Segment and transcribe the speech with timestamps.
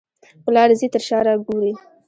[0.43, 1.73] په لاره ځې تر شا را ګورې.